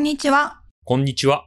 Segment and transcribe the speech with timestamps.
[0.00, 0.62] んにちは。
[0.84, 1.46] こんにちは。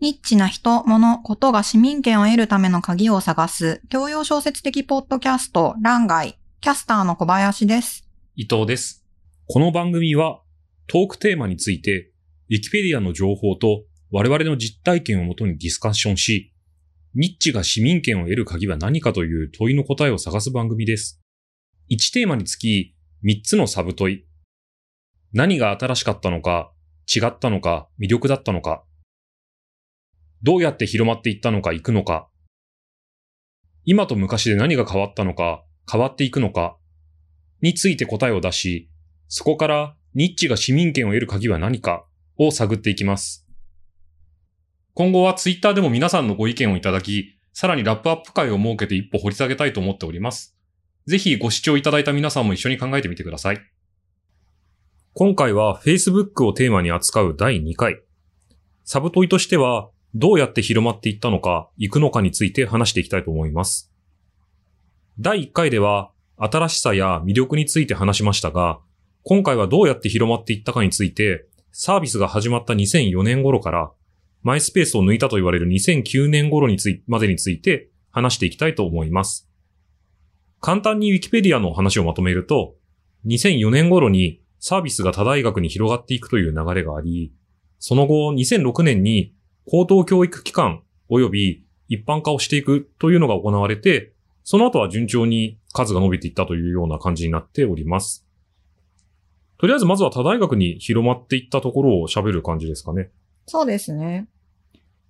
[0.00, 8.08] ニッチな人、物、ことが市民権を得るための鍵を探す、教養小説的ポッドキャスト、ランガイ、キャスターの小林です。
[8.34, 9.04] 伊藤です。
[9.46, 10.40] この番組は
[10.86, 12.12] トークテーマについて、
[12.48, 16.54] ウィキペディアの情報と我々の実体験をもとにディスカッションし、
[17.14, 21.20] ニッチが市民権を得る鍵は何かという問いの答えを探す番組です。
[21.90, 24.24] 1テーマにつき3つのサブ問い。
[25.34, 26.71] 何が新しかったのか、
[27.08, 28.84] 違ったのか、魅力だったのか。
[30.42, 32.28] どうやって広まっていったのか、行くのか。
[33.84, 36.76] 今と昔で何が変わったのか、変わっていくのか。
[37.60, 38.90] について答えを出し、
[39.28, 42.04] そこからニッチが市民権を得る鍵は何か
[42.36, 43.46] を探っていきます。
[44.94, 50.56] 今後はツイッターでも皆さんのご意見をいただき、さらにラップアップ会を設けて一歩掘り下げたいと思っております。
[51.06, 53.71] ぜひご視聴いただいた皆さんも一緒に考えてみてください。
[55.14, 58.00] 今回は Facebook をテーマに扱う第2回。
[58.82, 63.92] サブ問いとしては、どうやって広まっていったのか、行くのかについて話していきたいと思います。
[65.20, 68.80] 第1回では、新しさや魅力について話しましたが、
[69.22, 73.92] 今回はどうやって広まっていったかについて、サービスが始まった2004年頃から、
[74.42, 79.46] マイスペースを抜いたと言われる2009年頃についまでについて話していきたいと思います。
[80.62, 82.76] 簡単に Wikipedia の話をまとめると、
[83.26, 87.32] 2004年頃にサービスが他大学に広がっていくという流れがあり、
[87.80, 89.34] その後2006年に
[89.68, 94.12] 高等教育機関及び一般化をしていくというのが行われて、
[94.44, 98.24] その後は順調に数が伸びていったというような感じになっております。
[99.58, 103.10] とりあえずまずは他大学に広まっていったところを喋る感じですかね。
[103.46, 104.28] そうですね。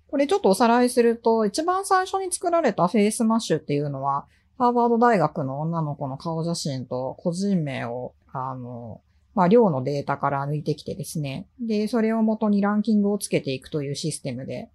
[0.07, 4.25] これちょっとおさらいすると、一番最初に作られたフェイスマッシュっていうのは、
[4.57, 9.01] ハーバード大学の女の子の顔写真と個人名を、あの、
[9.35, 11.47] まあ、量のデータから抜いてきてですね。
[11.59, 14.69] で、それを元にランキングをつけていくというシステムで、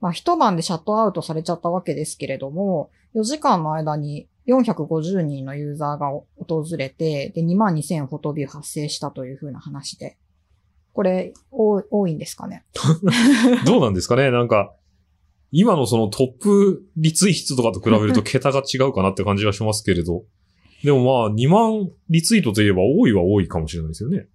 [0.00, 10.16] まあ、一晩でシャットアウトされちゃったわけですけれども、4時間の間に450人のユーザーが訪れて、で、2万2000フォトビュー発生したというふうな話で。
[10.92, 12.64] これ、多いんですかね？
[13.64, 14.30] どうなんですかね？
[14.30, 14.74] なんか、
[15.50, 20.24] 今のそのトップリツイートとかと比べると桁が違うかなって感じがしますけれど。
[20.82, 24.26] でもまあ、2万リツイートといえば多いは多いかもしれないですよね。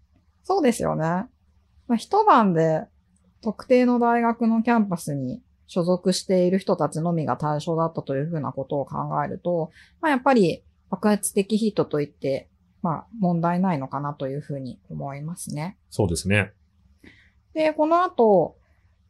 [0.44, 1.04] そうですよね。
[1.88, 2.86] まあ、一晩で
[3.42, 9.72] 特定の大学のキャンパスに所属している人たちのみが対象だったというふうなことを考えると、
[10.02, 12.50] まあ、やっぱり爆発的ヒットといって、
[12.82, 15.78] まあ問題ないのかなというふうに思いますね。
[15.90, 16.54] そうですね。
[17.54, 18.56] で、この後、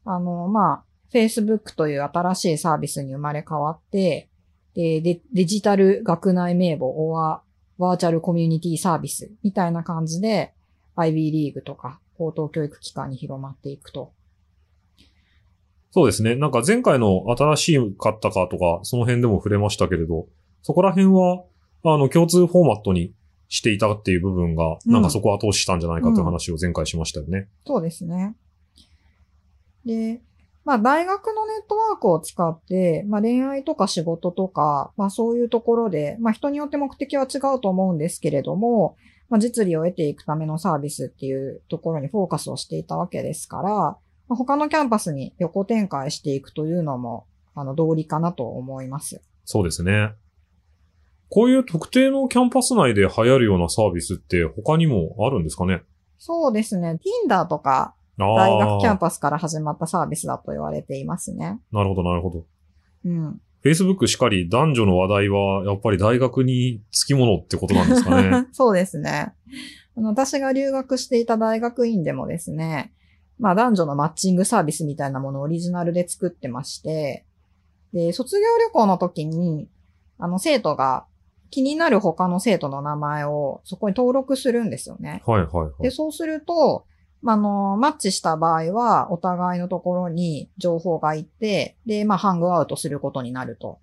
[0.06, 0.84] あの、まあ、
[1.14, 4.30] Facebook という新しいサービスに生まれ変わって、
[4.78, 7.42] でデデジタル学内名簿、オア
[7.80, 10.54] バーチャルコミュニティサービスみたいな感じで、
[10.96, 14.14] IB リーグとか高等教育機関に広まっていくと。
[15.90, 16.36] そうですね。
[16.36, 20.28] なんか前回の新しかったかとか、その辺でも触れましたけれど、
[20.62, 21.44] そこら辺は、
[21.84, 23.14] あの、共通フォーマットに
[23.50, 27.48] していたっていう部分が、うんなんかそこを後押ししたんじゃないかという話を前回しましたよね。
[27.66, 28.36] そうですね。
[29.86, 30.22] で、
[30.68, 38.98] まあ大学のネットワークを使って、まあ恋愛とか仕事とか、まあそういうところで、まあ人によって目的は違うと思うんですけれども、
[39.30, 43.98] まあ実利を得ていくためのサービスっていうところにフォーカスをしていたわけですから、ま
[44.32, 49.22] あ、他のキャンパスに横展開していくというのも、あの、道理かなと思います。
[49.46, 50.12] そうですね。
[51.30, 55.82] こういう特定のキャンパス内で流行るようなサービスって他にもあるんですかね？
[56.18, 57.00] そうですね。
[57.26, 61.60] Tinder とかあ大学キャンパパスから始まったサービスだと言われていますね。
[61.72, 62.46] なるほど、なるほど。
[63.06, 63.42] うん。
[63.64, 68.48] Facebook しかり男女の話題はやっぱり大学につきものってことなんですかね。
[68.54, 69.34] そうですね。
[69.96, 72.94] あの私が留学していた大学院でもですね、
[73.40, 77.26] まあ男女のマッチングサービスみたいなものをオリジナルで作ってまして、
[77.94, 79.70] で、卒業旅行の時に、
[80.18, 81.06] あの生徒が
[81.50, 85.24] 気になる他の生徒の名前をそこに登録するんですよね。
[85.26, 85.92] はいはいはで、い。
[85.92, 86.86] そうすると、
[87.22, 93.80] まあ、あの、マッチした場合は、お互いのところに情報が行って、で、まあ、ハングアウトすることになると。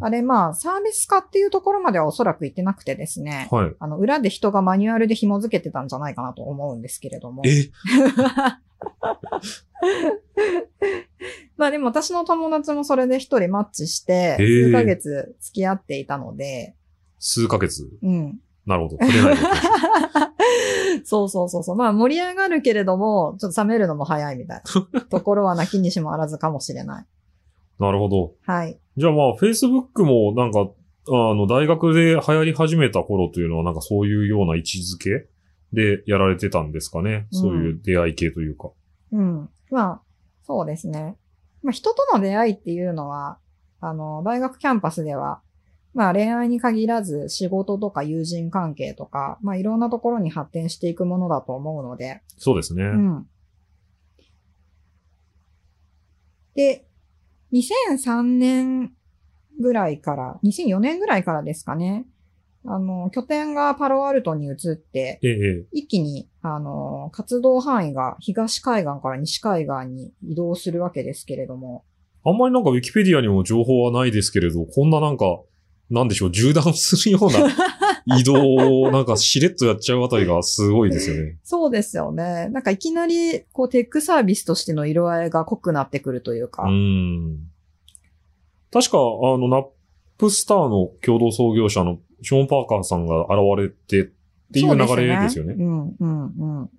[0.00, 3.74] あれ、まあ、サービス化っていうところまではおそらく行ってなくてですね、はい。
[3.78, 7.42] あの、裏で人がマニュアルで紐付けてたんじゃないかなと思うんですけれども。
[7.44, 7.70] え？
[11.56, 16.74] まあでも私の友達もそれで一人マッチして、数ヶ月付き合っていたので、
[17.18, 17.88] 数ヶ月。
[18.02, 18.40] うん。
[18.66, 19.06] なるほど。
[19.06, 19.36] 触れない
[21.04, 21.76] そうそうそうそう。
[21.76, 24.62] まあ盛り上がるけれども、ちょっと冷めるのも早いみたい
[24.92, 27.06] な ところはなきにしもあらずかもしれない。
[27.78, 28.34] なるほど。
[28.42, 28.78] はい。
[28.96, 30.70] じゃあまあ、Facebook もなんか、
[31.08, 35.28] あの、大学で流行り始めた頃というのはなんかそういうような位置づけ
[35.72, 37.26] でやられてたんですかね。
[37.32, 38.70] うんそういう出会い系というか。
[39.12, 39.48] うん。
[39.70, 40.00] まあ、
[40.44, 41.16] そうですね。
[41.62, 43.38] まあ、人との出会いっていうのは、
[43.80, 45.40] あの、大学キャンパスでは、
[45.94, 52.82] まあ恋愛に限らず仕事とか友人関係とか、まあいろんなところに発展していくものだと思うので、そうですね。
[52.82, 53.26] うん。
[56.54, 56.86] で、
[57.52, 58.92] 2003年
[59.60, 62.06] ぐらいから、2004年ぐらいからですかね。
[62.66, 71.84] あの、拠点がパロアルトに移って、ええ、一気に、あの、活動範囲が東海岸から西海岸に移動するわけですけれども、
[72.24, 75.42] あんまりなんかウィキペディアにも情報はないですけれど、こんななんか、
[75.94, 77.48] なんでしょう、縦断するような
[78.18, 81.38] 移動をなんかしれっとやっちゃうあたりがすごいですよね。
[81.44, 82.48] そうですよね。
[82.50, 86.64] なんかいきなり、こう、テックサービスとしての色合いが濃くなってくるというか。
[86.64, 87.38] うーん。
[88.70, 89.66] 確か、あの、ナッ
[90.18, 94.12] プスターの共同創業者のショーン・パーカーさんが現れてっ
[94.52, 95.54] ていう流れですよね。
[95.54, 96.70] うん、うん、うん。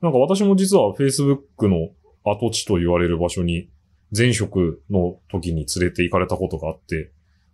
[0.00, 1.90] なんか私も実は Facebook の
[2.24, 3.68] 跡地と言われる場所に
[4.16, 7.12] 前職の時に連れて行かれたことがあって、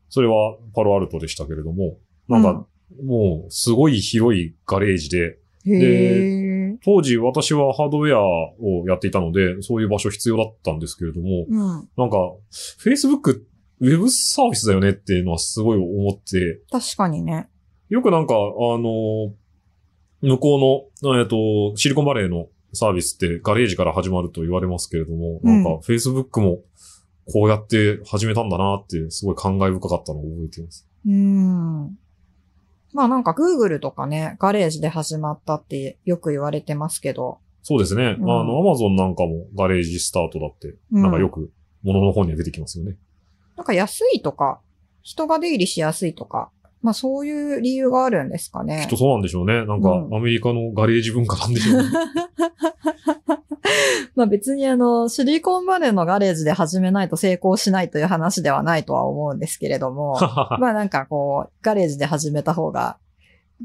[0.08, 2.66] それはパロアルトでしたけれども、なんか
[3.02, 6.78] もうすごい広いガレージで、へえ。
[6.84, 11.88] 当時私はハードウェアをやっていたので、そういう場所必要だったんですけれども、うん。
[11.96, 12.16] なんか
[12.82, 13.43] Facebook
[13.81, 17.49] ウェブサービスだよねっていうのはすごい思って、確かにね。
[17.88, 19.32] よくなんか、あの、
[20.20, 26.58] 向こうの、えっと、シリコンバレーのサービスってガレージから始まると言われますけれども、うんなんか Facebook も
[27.33, 30.87] こうやって始めたんだなってすごい感慨深かったのを覚えています。
[31.07, 31.99] うーん。
[32.93, 37.39] まあなんか Google とかね、ガレージで始まったってよく言われてますけど。
[37.63, 38.17] そうですね。
[38.19, 41.51] うんあの、Amazon なんかもガレージスタートだって、うんなんかよく
[41.83, 42.97] 物の方には出てきますよね。
[43.57, 44.61] なんか安いとか、
[45.03, 46.51] 人が出入りしやすいとか、
[46.83, 48.83] まあそういう理由があるんですかね。
[48.83, 49.67] きっとそうなんでしょうね。
[49.67, 51.89] なんかうんアメリカのガレージ文化なんでしょうね。
[54.15, 60.19] まあ別にあの、シリコンバレーのガレージで始めないと成功しないという話ではないとは思うんですけれども、
[60.59, 62.99] まあなんかこう、ガレージで始めた方が、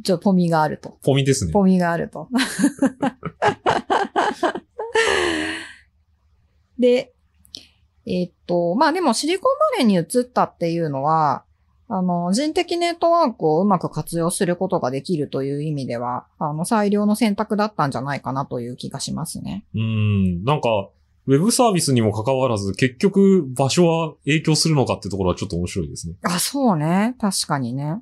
[0.04, 0.98] ちょっとポミがあると。
[1.04, 1.54] ポミですね。
[1.54, 2.28] ポミがあると。
[6.80, 7.14] で、
[8.06, 11.46] えっと、まあでもシリコンバレーに移ったっていうのは、
[11.90, 19.66] あの、人的ネットワークをうまく活用することができるという意味では、あの、最良の選択だったんじゃないかなという気がしますね。
[19.76, 19.82] うー
[20.42, 20.44] ん。
[20.44, 20.90] なんか、
[21.26, 26.16] ウェブサービスにも関わらず、結局場所は影響するのかってところはちょっと面白いですね。
[26.24, 27.16] あ、そうね。
[27.20, 28.02] 確かにね。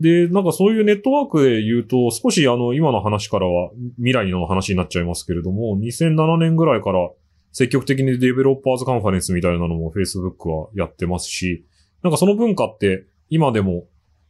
[0.00, 7.10] で、なんかそういうネットワークで言うと、少しあの、今の話からは未来の話になっちゃいますけれども、2007年ぐらいから
[7.52, 11.64] 積極的にデベロッパーズカンファレンスみたいなのも Facebook はやってますし、
[12.02, 13.84] なんかその文化って今でも、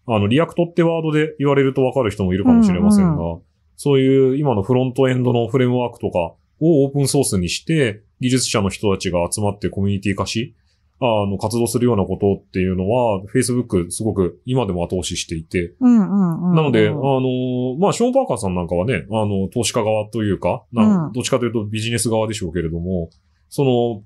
[0.07, 3.43] あの、リアクトってワードで言われるとわかる人もいるかもしれませんが、う
[3.77, 10.55] そういう今のフロントエンドのフレームワークとかをオープンソースにして、技術者の人たちが集まってコミュニティ化し、
[10.99, 16.57] あの、活動するようなことっていうのは、Facebook すごく今でも後押ししていて、うんうんうん、うん。
[16.57, 23.11] なので、あの、まあ、ショーン・パーカーさんなんかはね、あの、投資家側というか、なうんどっちかというとビジネス側でしょうけれども、
[23.51, 24.03] その、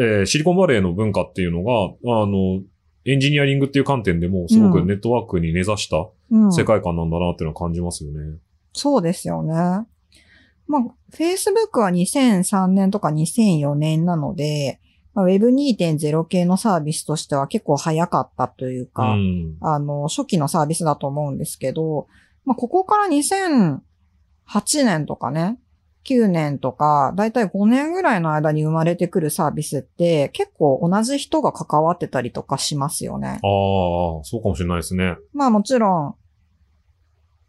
[0.00, 2.62] えーシリコンバレーの文化っていうのが、あの、
[3.04, 8.38] エンジニアリングっていう観点でも、すごくネットワークに根ざしたうん世界観なんだなっていうのは感じますよね。
[8.72, 9.52] そうですよね。
[10.66, 14.80] まあ、Facebook は2003年とか2004年なので、
[15.14, 19.56] まあ、Web2.0 系のサービスとしては結構早かったといううか、ん。
[19.60, 22.06] あの、初期のサービスだと思うんですけど、
[22.44, 23.80] まあ、ここから2008
[24.84, 25.58] 年とかね、
[26.06, 33.28] 9年とか、だいたい5年ぐらいの間に生まれてくるサービスって、結構同じ人が関わってたりとかしますよね。
[33.28, 35.16] ああ、そうかもしれないですね。
[35.32, 36.14] まあもちろん、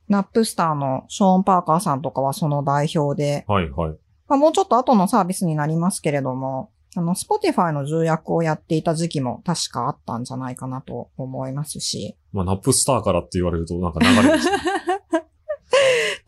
[0.10, 3.98] ナップスターのショーン・パーカーさんとかはその代表で、はいはい。
[4.27, 12.17] まあもうちょっと後のサービスになりますけれども、あの、スポティファイの重役をやっていた時期も確かあったんじゃないかなと思いますし。
[12.34, 14.58] まあ、ナップスターからって言われるとなんか流れですね。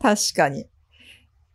[0.00, 0.66] 確かに。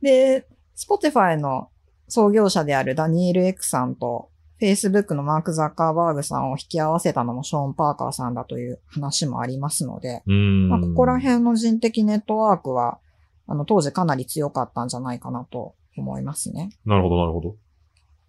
[0.02, 0.48] で、
[0.80, 1.68] スポティファイの
[2.08, 4.30] 創業者であるダニエル・エクさんと、
[4.62, 10.24] Facebook のマーク・ザッカーバーグさんを引き合わせたのもショーン・パーカーさんだという話もありますので。
[10.26, 13.00] まあ、ここら辺の人的ネットワークは、
[13.46, 16.70] あの、当時かなり強かったんじゃないかなと思いますね。
[16.86, 17.56] なるほど、なるほど。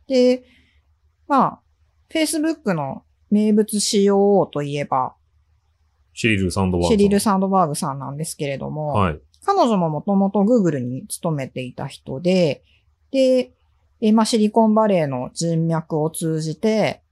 [0.08, 0.42] で、
[1.28, 1.60] まあ、
[2.12, 5.14] Facebook の名物 COO といえば、
[6.14, 6.98] シリル・サンドバーグさん。
[6.98, 9.20] シェリル・サンドバーグさんなんですけれども、はい。
[9.44, 12.62] 彼女ももともと Google に勤めていた人で、
[13.10, 13.52] で、
[14.00, 17.02] えまあ、シリコンバレーの人脈を通じて、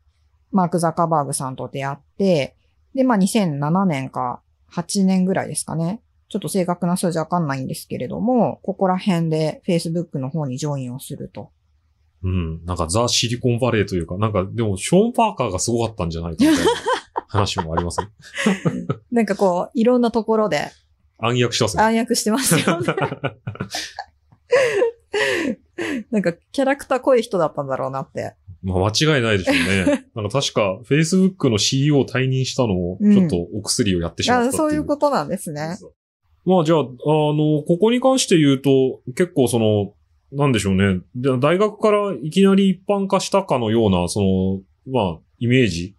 [0.50, 2.56] マーク・ザッカーバーグさんと出会って、
[2.94, 4.40] で、まあ、2007年か
[4.72, 6.00] 8年ぐらいですかね。
[6.28, 11.50] ちょっと正確な数字わかんないんですけれども、ここら辺で Facebook の方にジョインをすると。
[12.22, 12.64] うん。
[12.64, 16.70] なんかザ・シリコンバレーというか、なんかでもショーン・パーカーがすごかったんじゃないかみたいな
[17.28, 18.08] 話もありますね。
[19.10, 20.70] なんかこう、いろんなところで
[21.18, 21.82] 暗躍してますね。
[21.82, 22.86] 暗躍してますよね。
[26.10, 28.34] なんかキャラクター濃い人だったんだろうなって。
[28.62, 30.06] まあ間違いないでしょうね。
[30.14, 34.62] なんか確か Facebook の CEO を退任したのも、うんちょっとお薬をやってしまったっていう。
[34.62, 35.76] あそういうことなんですね。
[36.44, 39.92] まあじゃあ、あの、ここに関して言うと、結構その、
[40.32, 41.00] なんでしょうね。
[41.14, 44.60] で大学からいきなり一般化したかのような、その、
[44.90, 45.94] まあ、イメージ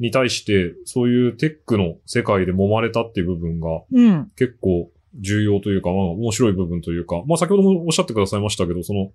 [0.00, 4.32] に対して、そういうテックの世界で揉まれたっていう部分がうん。
[4.36, 9.12] 結構重要というか、まあ面白い部分というか、まあ先ほどもおっしゃってくださいましたけど、その、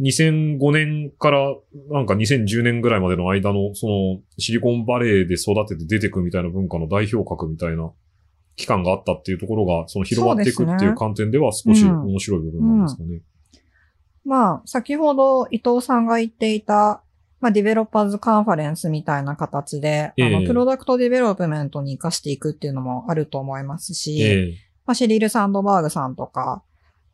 [0.00, 1.54] 2005年から
[1.90, 7.90] なんか2010年ぐらいまでの間の、その、シリコンバレーで育てて出てくみたいな文化の代表格みたいな
[8.56, 13.20] 期間があったっていうところが、その広まっていくっていう観点では少しうん面白い部分なんですかね。
[14.24, 17.02] まあ、先ほど伊藤さんが言っていた、
[17.42, 24.54] まあ、ディベロッパーズカンファレンスみたいな形で、ええあの、プロダクトディベロップメントに活かしていくっていうのもあると思いますし、ええ
[24.86, 26.62] まあ、シェリル・サンドバーグさんとか、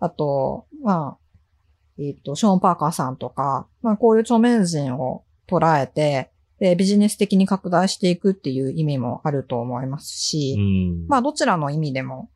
[0.00, 6.30] あと、まあ、えっ、と、ショーン・パーカーさんとか、まあ、こういう著名人を捉えて、
[6.60, 11.06] で、ビジネス的に拡大していくっていう意味もあると思いますし、うん。
[11.08, 12.30] まあ、どちらの意味でも、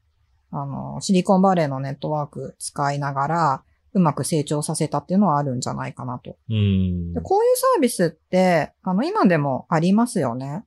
[0.50, 6.36] あの、シリコンバレーのネットワーク使いながら、うまく成長させたっていうのはあるんじゃないかなと。
[6.48, 7.20] うんで。
[7.20, 10.64] こういうサービスって、あの、今でもありますよね。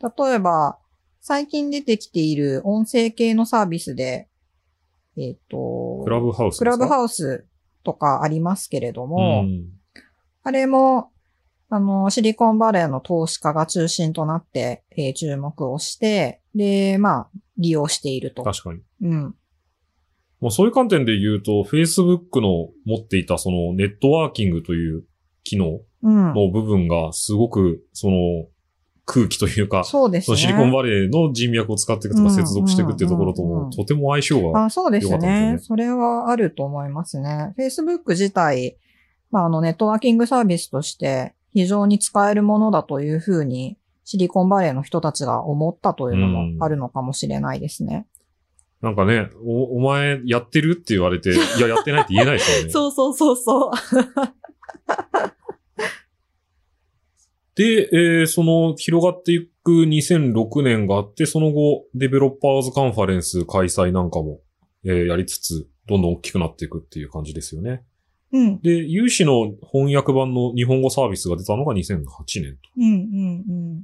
[0.00, 0.78] 例えば、
[1.20, 4.28] 最近出てきている音声系のサービスで、
[5.16, 7.46] えっ、と、クラブハウスクラブウハウス
[7.84, 9.44] とかありますけれどスも、
[10.42, 11.12] あれも、
[11.70, 18.42] あの、シリコンバレーの投資家が中心となって、えー注目をして、で、まあ、利用していると。
[18.42, 18.80] 確かに。
[19.02, 19.34] うん。
[20.44, 25.04] まあ、そういう観点で言うと、Facebook の持っていたそのネットワーキングという
[25.42, 26.34] 機能うん。
[26.34, 28.16] の部分がすごくその
[29.06, 30.36] 空気というか、そうですね。
[30.36, 37.54] シリコンバレーの人脈を使っていくとかうん接続していくっていうところともとても相性が、あそうですよかったですねそれはあると思いますね。
[37.58, 38.76] Facebook 自体、
[39.30, 48.06] まあ、あの、ネットワーキングサービスとして非常に使えるものだというふうに、シリコンバレーの人たちが思ったというのもあるのかもしれないですね。
[48.84, 52.70] なんかね、お、お前やってるって言われて、 いや、やってないって言えないですよね。
[52.70, 53.72] そうそうそうそう。
[57.56, 64.40] で、えーその広がっていく2006年があって、その後、デベロッパーズカンファレンス開催なんかも、
[64.84, 67.82] えーやりつつ、どんどん大きくなっていくっていう感じですよね。
[68.32, 68.60] うん。
[68.60, 72.02] で、有志の翻訳版の日本語サービスが出たのが2008
[72.42, 72.68] 年と。
[72.76, 73.82] うん、うん、うん。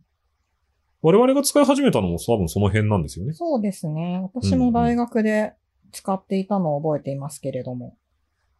[1.02, 3.32] 我々が使い始めたのも多分その辺なんですよね。
[3.32, 4.20] そうですね。
[4.34, 5.54] 私も大学で
[5.92, 7.96] 使っていたのを覚えていますけれども。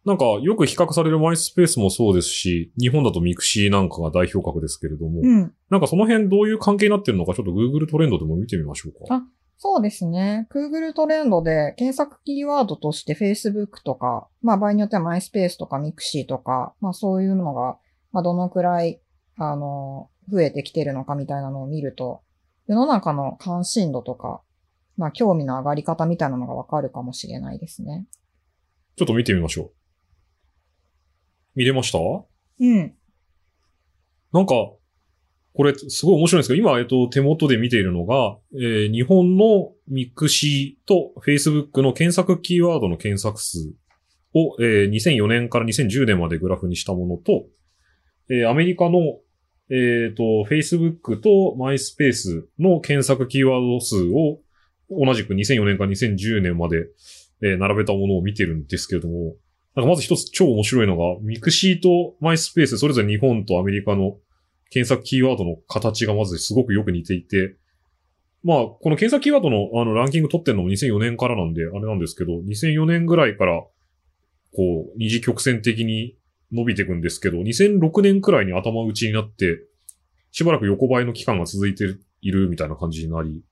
[0.03, 5.53] なんか、よく比較されるマイスペースもそうですし、日本だとミクシーなんかが代表格ですけれども、うん。
[5.69, 9.15] なんかその辺どういう関係になってるのかちょっと Google トレンドでも見てみましょうか。
[9.15, 9.23] あ
[9.63, 10.47] そうですね。
[10.51, 17.77] Google トレンドで検索キーワードとして Facebook とか、まあ場合によっては MySpace とか Mixi とか、まあそういうのが、
[18.11, 18.99] まあどのくらい、
[19.37, 22.23] あの、増えてきてるのかみたいなのを見ると、
[22.71, 24.41] 世の中の関心度とか、
[24.95, 28.07] まあ興味の上がり方みたいなのがわかるかもしれないですね。
[28.95, 29.71] ちょっと見てみましょう。
[31.55, 31.99] 見れました？
[31.99, 32.93] うん。
[34.31, 34.53] なんか、
[35.53, 43.73] これ、すごい面白いんですけど、今、えっと、手元で見ているのが、えー日本のミクシーと Facebook の検索キーワードの検索数
[44.33, 47.47] を、えー2004年から2010年までグラフにしたものと、
[48.29, 48.99] えーアメリカの、
[49.71, 54.39] えっ、と、Facebook と MySpace の検索キーワード数を
[54.89, 56.87] 同じく2004年から2010年まで、
[57.41, 59.35] えー並べたものを見てるんですけれども、
[59.75, 64.17] なんかまず一つ超面白いのが、ミクシーとマイスペース、それぞれ日本とアメリカの
[64.69, 67.55] 検索キーワードの形がまずすごくよく似ていて、
[68.43, 73.63] まあ、この検索キーワードのあのランキング取ってるのも2004年からなんで、あれなんですけど、2004年ぐらいから、
[74.53, 76.15] こう、二次曲線的に
[76.51, 79.61] 伸びていくんですけど、2006年くらいに頭打ちになって、
[80.31, 81.85] しばらく横ばいの期間が続いて
[82.21, 83.43] いるみたいな感じになり、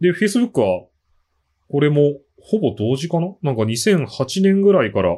[0.00, 0.86] で、Facebook は、
[1.68, 3.34] これもほぼ同時かな？
[3.40, 5.16] なんか2008年ぐらいから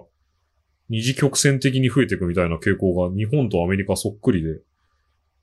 [0.88, 4.60] 二次曲線的に増えていくみたいな傾向が日本とアメリカそっくりで、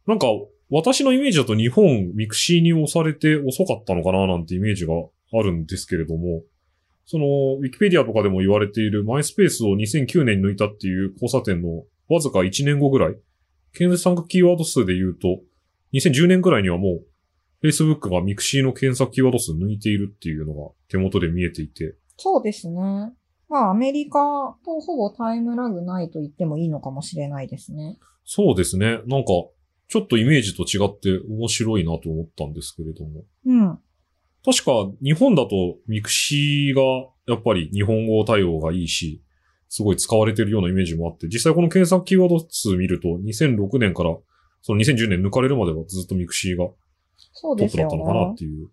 [0.08, 0.28] なんか
[0.70, 4.26] 私のイメージだと日本ミクシーに押されて遅かったのかな？
[4.28, 4.94] なんてイメージが
[5.34, 6.44] あるんですけれども、
[7.12, 7.26] その、
[7.60, 13.18] ウィキペディアとかでも言われているマイスペースを2009年に抜いたっていう交差点のわずか1年後ぐらい、
[13.74, 15.42] 検索キーワード数で言うと、
[15.94, 17.02] 2010年くらいにはも
[17.62, 22.80] う、Facebook がミクシーの検索キーワード数抜いているっていうのが手元で見えていて、そうですね。
[23.50, 28.00] まあ、アメリカとほぼタイムラグないと言ってもいいのかもしれないですね。
[28.24, 29.02] そうですね。
[29.06, 29.34] なんか、
[29.90, 33.26] ちょっとイメージと違って面白いなと思ったんですけれども。
[33.46, 33.80] うん。
[34.44, 36.82] 確か日本だとミクシーが
[37.28, 39.24] やっぱり日本語対応がいいし、
[39.70, 44.18] すごい使われてるようなイメージもあって、実際この検索キーワード数見ると2006年から
[44.62, 46.66] その2010年抜かれるまではずっとミクシーが
[47.42, 47.70] トッ。
[47.70, 48.70] プだったのかなっていう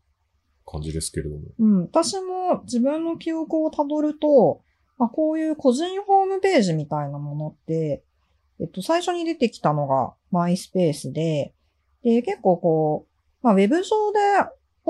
[0.66, 1.42] 感じですけれども。
[1.58, 1.82] うん。
[1.82, 4.62] 私も自分の記憶をたどると、
[4.98, 8.02] まあ、こういう個人ホームページみたいなものって、
[8.60, 11.54] えっと、最初に出てきたのがマイスペースで、
[12.02, 14.18] で、結構こう、まあ、ウェブ上で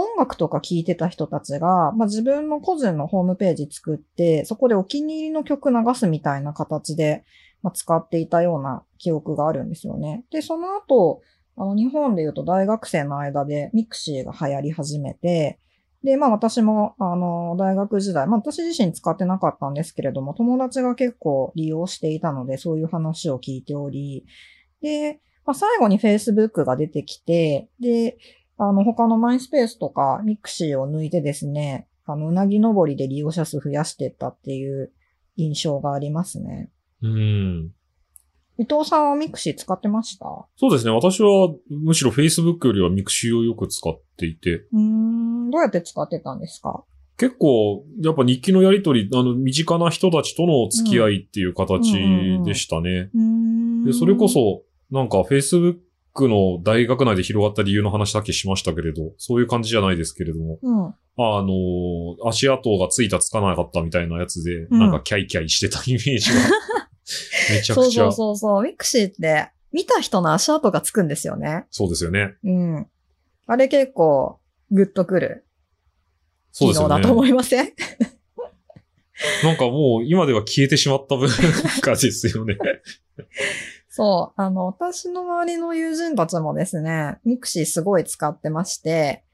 [0.01, 7.25] 音楽とか聴いてた人たちが、まあ、自分の個人のホームページ作って、そこでお気に入りの曲流すみたいな形で、
[7.63, 10.25] まあ、使っていたような記憶があるんですよね。
[10.31, 11.21] で、その後、
[11.57, 15.59] あの、日本で言うと大学生の間でミクシーが流行り始めて、
[16.05, 24.25] で、まあ私も、あの、大学時代、まあ私自身使ってなかったんですけれども、友達が結構利用していたので、そういう話を聞いており、
[24.81, 28.17] で、まあ最後に Facebook が出てきて、で、
[28.59, 34.93] あの、他のマイスペースとかミクシーを抜いてですね、あの、うなぎ登りで利用者数増やしていったっていう
[35.37, 36.71] 印象がありますね。
[37.03, 37.71] うん。
[38.59, 40.27] 伊藤さんはミクシー使ってました？
[40.57, 40.91] そうですね。
[40.91, 46.83] 私はむしろ Facebook よりはミクシーをよく使っていて、うーん、どうやって使ってたんですか？
[47.19, 51.93] 結構、やっぱ日記のやりとり、あの、身近な人たちとの付き合いっていう形
[52.45, 53.11] でしたね。
[53.13, 53.85] うーん。
[53.85, 55.79] で、それこ、そ、なんか Facebook
[56.27, 60.95] の大学内で広がった理由の話だけしましたけれど、そういう感じじゃないですけれども、うん。
[61.21, 66.41] あの足跡がついたつかなかったみたいなやつで、うんなんかキャイキャイしてたイメージが、
[67.51, 68.63] めちゃそうそうくちゃ、そうそう。
[68.65, 71.67] ミクシーって、見た人の足跡がつくんですよね。
[71.71, 72.35] そうですよね。
[72.45, 72.87] うん。
[73.47, 74.39] あれ結構、
[74.71, 75.45] グッとくる
[76.53, 77.13] そうですよねだと。
[77.13, 77.73] 思いません？
[79.43, 81.29] なんかもう今では消えてしまった文
[81.83, 82.57] 化ですよね。
[83.89, 84.41] そう。
[84.41, 89.25] あの、私の周りの友人たちもですね、ミクシーすごい使ってまして、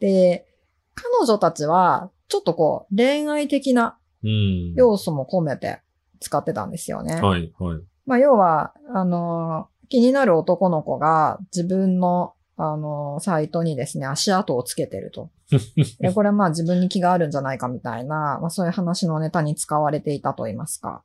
[0.00, 0.46] で、
[0.94, 4.74] 彼女たちは、ちょっとこう、恋愛的なうん。
[4.74, 5.80] 要素も込めて
[6.20, 7.14] 使ってたんですよね。
[7.20, 7.80] はい、はい。
[8.06, 15.30] まあ、要は、あの、気になる男の子が自分の、あの、サイトにですね、足跡をつけてると。
[16.00, 21.02] でこれはまあ自分に気があるんじゃないかみたいな、まあそういう話のネタに使われていたと言いますか。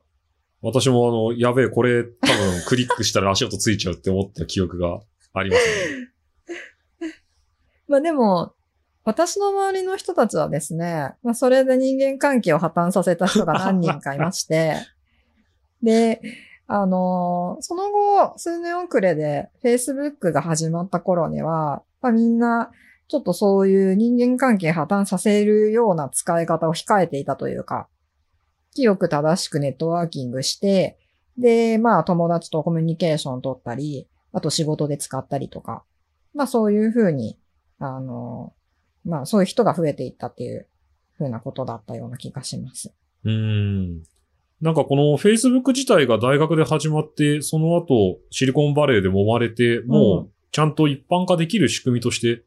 [0.62, 5.00] 私もあの、やべえ、これ多分クリックしたら足音ついちゃうって思った記憶が
[5.34, 5.66] あります
[7.00, 7.12] ね。
[7.88, 8.54] まあでも、
[9.04, 14.76] 私の周りの人たちはですね、まあそれで人間関係を破綻させた人が何人かいまして、
[15.82, 16.22] で、
[16.68, 22.70] あのその後、数年遅れで Facebook が始まった頃には、まあみんな、
[23.08, 27.88] ちょっとそういう人間関係破綻させるような使い方を控えていたというか、
[28.74, 30.98] 清く正しくネットワーキングして、
[31.38, 35.84] で、まあ友達とコミュニケーション取ったり、あと仕事で使ったりとか、
[36.34, 37.38] まあそういうふうに、
[37.78, 38.52] あの、
[39.04, 40.66] まあそういう人が増えていったっていう
[41.16, 42.92] ふうなことだったような気がします。
[43.24, 44.02] うーん。
[44.60, 52.44] なんかこの Facebook 自体が大学で始まって、その後シリコンバレーで揉まれて、もうちゃんと一般化できる仕組みとして、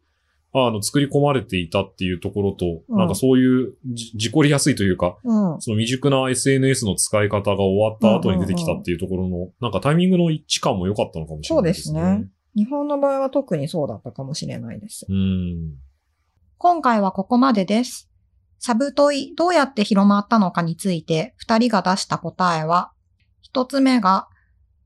[0.57, 5.61] あの、作り込まれていたっていうところと、うんなんかそういうじ事故りやすいというか、うん。
[5.61, 11.99] その未熟な SNS の使い方が終わった後に出てきたっていうところの、なんかタイミングの一致感も良かったのかもしれないですね。
[11.99, 15.05] そうですね日本の場合は特にそうだったかもしれないです。
[15.09, 15.73] うーん。
[16.57, 18.09] 今回はここまでです。
[18.59, 22.93] サブトイどうやって広まったのかについて二人が出した答えは、
[23.41, 24.29] 一つ目が、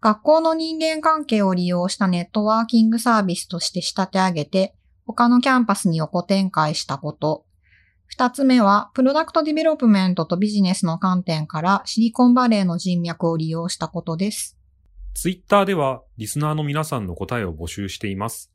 [0.02, 4.76] 学校の人間関係を利用したネットワーキングサービスとして仕立て上げて、
[5.12, 7.44] 他のキャンパスに横展開したこと。
[8.06, 14.56] 二つ目は、 product development とビジネスの観点からシリコンバレーの人脈を利用したことです。
[15.16, 18.54] ツイッターではリスナーの皆さんの答えを募集しています。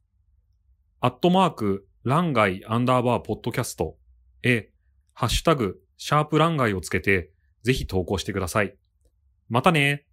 [1.00, 3.96] アットマーク、ランガイアンダーバーポッドキャスト
[4.44, 4.70] へ、
[5.12, 7.32] ハッシュタグ、シャープランガイをつけて、
[7.64, 8.76] ぜひ投稿してください。
[9.48, 10.06] またね